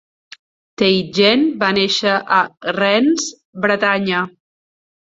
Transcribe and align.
Teitgen 0.81 1.45
va 1.65 1.69
néixer 1.81 2.17
a 2.39 2.43
Rennes, 2.79 3.31
Bretanya. 3.69 4.29